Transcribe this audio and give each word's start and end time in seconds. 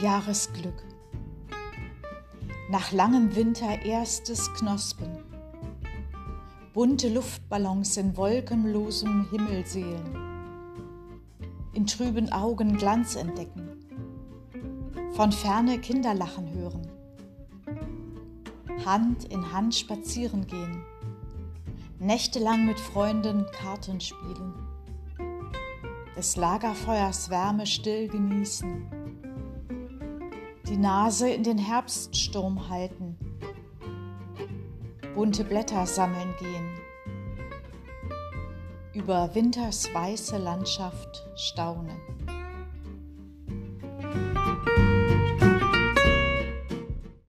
Jahresglück. 0.00 0.84
Nach 2.68 2.92
langem 2.92 3.34
Winter 3.34 3.82
erstes 3.82 4.52
Knospen. 4.52 5.08
Bunte 6.74 7.08
Luftballons 7.08 7.96
in 7.96 8.14
wolkenlosem 8.14 9.26
Himmel 9.30 9.64
seelen. 9.64 10.14
In 11.72 11.86
trüben 11.86 12.30
Augen 12.30 12.76
Glanz 12.76 13.16
entdecken. 13.16 13.86
Von 15.14 15.32
ferne 15.32 15.78
Kinderlachen 15.78 16.52
hören. 16.52 16.90
Hand 18.84 19.24
in 19.24 19.50
Hand 19.50 19.74
spazieren 19.74 20.46
gehen. 20.46 20.84
Nächtelang 21.98 22.66
mit 22.66 22.78
Freunden 22.78 23.46
Karten 23.50 23.98
spielen. 23.98 24.52
Des 26.14 26.36
Lagerfeuers 26.36 27.30
Wärme 27.30 27.64
still 27.64 28.08
genießen 28.08 29.05
die 30.68 30.76
Nase 30.76 31.28
in 31.28 31.44
den 31.44 31.58
Herbststurm 31.58 32.68
halten, 32.68 33.16
bunte 35.14 35.44
Blätter 35.44 35.86
sammeln 35.86 36.34
gehen, 36.40 36.68
über 38.92 39.32
Winters 39.34 39.88
weiße 39.94 40.38
Landschaft 40.38 41.24
staunen. 41.36 42.15